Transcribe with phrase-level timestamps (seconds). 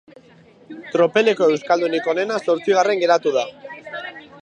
[0.95, 3.49] Tropeleko euskaldunik onena zortzigarren geratu da.